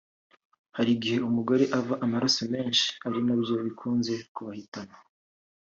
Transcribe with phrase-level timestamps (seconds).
[0.77, 4.95] hari igihe umugore ava amaraso menshi ari na byo bikunze kubahitana